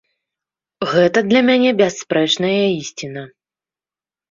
Гэта 0.93 1.19
для 1.33 1.41
мяне 1.51 1.75
бясспрэчная 1.83 2.57
ісціна. 2.81 3.29